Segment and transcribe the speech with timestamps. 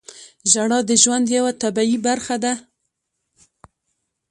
[0.51, 2.53] •ژړا د ژوند یوه طبیعي برخه ده.